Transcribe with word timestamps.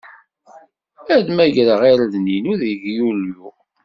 Ad 1.15 1.27
megreɣ 1.35 1.81
irden-inu 1.91 2.53
deg 2.61 2.81
Yulyu. 2.97 3.47